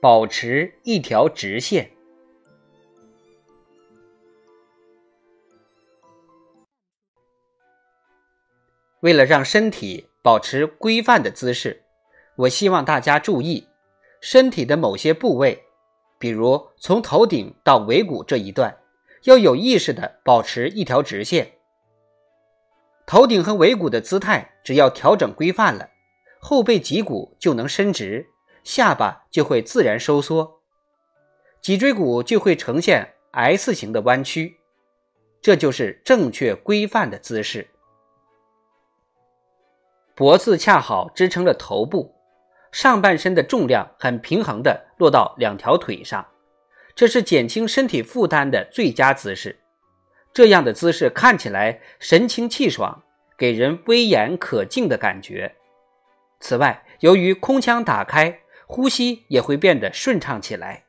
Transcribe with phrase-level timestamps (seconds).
[0.00, 1.90] 保持一条直线。
[9.00, 11.82] 为了让身体保持规范的姿势，
[12.36, 13.66] 我希望大家注意
[14.20, 15.64] 身体的某些部位，
[16.18, 18.78] 比如从头顶到尾骨这一段，
[19.24, 21.52] 要有意识的保持一条直线。
[23.06, 25.88] 头顶和尾骨的姿态只要调整规范了，
[26.38, 28.26] 后背脊骨就能伸直。
[28.62, 30.60] 下巴就会自然收缩，
[31.60, 34.58] 脊椎骨就会呈现 S 型的弯曲，
[35.40, 37.68] 这就是正确规范的姿势。
[40.14, 42.14] 脖子恰好支撑了头部，
[42.72, 46.26] 上半身的重量很平衡的落到两条腿上，
[46.94, 49.58] 这是减轻身体负担的最佳姿势。
[50.32, 53.02] 这样的姿势看起来神清气爽，
[53.38, 55.56] 给人威严可敬的感觉。
[56.40, 58.40] 此外，由于空腔打开。
[58.72, 60.84] 呼吸也会变得顺畅起来。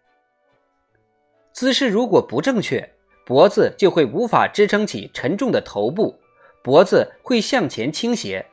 [1.51, 2.93] 姿势如果不正确，
[3.25, 6.19] 脖子就会无法支撑起沉重的头部，
[6.63, 8.45] 脖子会向前倾斜，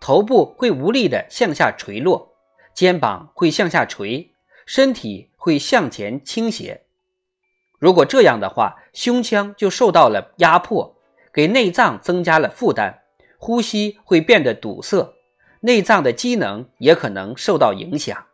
[0.00, 2.34] 头部会无力的向下垂落，
[2.72, 4.32] 肩膀会向下垂，
[4.64, 6.84] 身体会向前倾斜。
[7.78, 10.96] 如果这样的话，胸腔就受到了压迫，
[11.34, 13.02] 给内脏增加了负担，
[13.36, 15.14] 呼吸会变得堵塞，
[15.60, 18.26] 内脏的机能也可能受到影响。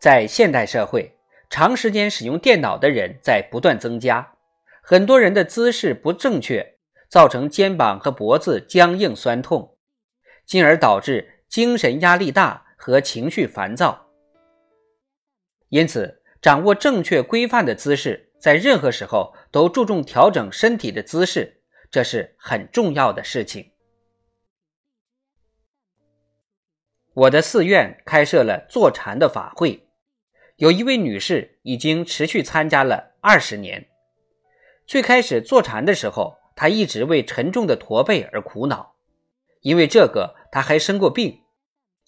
[0.00, 1.14] 在现代社会，
[1.50, 4.32] 长时间使用电脑的人在不断增加，
[4.82, 6.78] 很多人的姿势不正确，
[7.10, 9.76] 造成肩膀和脖子僵硬酸痛，
[10.46, 14.06] 进而导致精神压力大和情绪烦躁。
[15.68, 21.60] 因此，掌握正确规范的姿势，在任何时候都注重调整身体的姿势，
[21.90, 23.70] 这是很重要的事情。
[27.12, 29.88] 我的寺院开设了坐禅的法会。
[30.60, 33.88] 有一位女士已经持续参加了二十年。
[34.86, 38.94] 最开始坐禅的时候，她一直为沉重的驼背而苦恼，
[39.62, 41.40] 因为这个她还生过病。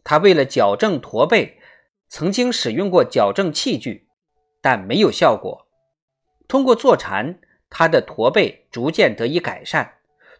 [0.04, 1.60] 她为了矫正驼背，
[2.08, 4.08] 曾经使用过矫正器具，
[4.60, 5.66] 但没有效果。
[6.46, 7.40] 通过坐禅，
[7.70, 9.94] 她的驼背逐渐得以改善，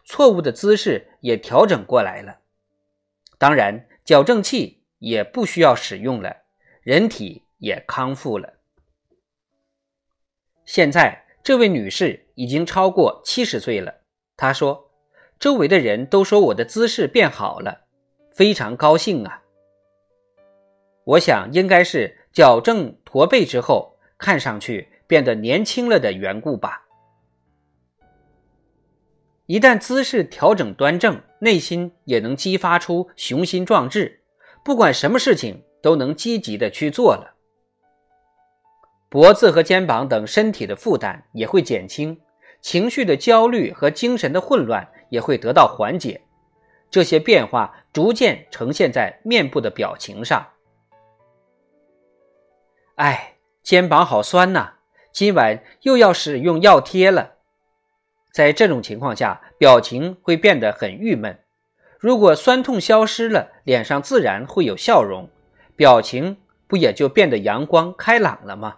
[0.05, 2.41] 错误的姿势也调整过来了。
[3.39, 6.43] 当然，矫正器也不需要使用了，
[6.83, 7.42] 人体。
[7.63, 8.55] 也康复了。
[10.65, 14.01] 现在这位女士已经超过七十岁了。
[14.35, 14.91] 她说
[15.39, 17.85] ：“周围的人都说我的姿势变好了，
[18.33, 19.43] 非常高兴啊。”
[21.05, 26.85] 我想应该是矫正驼背之后，看上去变得年轻了的缘故吧。
[29.45, 34.21] 一旦姿势调整端正，内心也能激发出雄心壮志，
[34.65, 37.32] 不管什么事情都能积极的去做了。
[39.13, 42.19] 脖子和肩膀等身体的负担也会减轻，
[42.61, 46.19] 情绪的焦虑和精神的混乱也会得到缓解。
[46.89, 50.43] 这些变化逐渐呈现在面部的表情上。
[52.95, 54.77] 哎，肩膀好酸呐！
[55.11, 57.33] 今晚又要使用药贴了。
[58.31, 61.37] 在这种情况下，表情会变得很郁闷。
[61.99, 65.29] 如果酸痛消失了，脸上自然会有笑容，
[65.75, 68.77] 表情不也就变得阳光开朗了吗？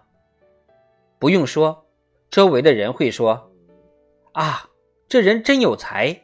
[1.25, 1.87] 不用说，
[2.29, 3.49] 周围的人会说
[4.33, 4.69] ：“啊，
[5.09, 6.21] 这人真有才。”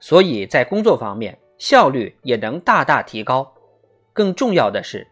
[0.00, 3.52] 所以在工作方面，效率也能大大提高。
[4.14, 5.06] 更重要的是，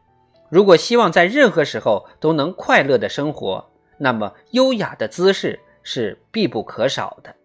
[0.48, 7.36] 如果希望在任何时候都能快乐的生活，那么优雅的姿势是必不可少的。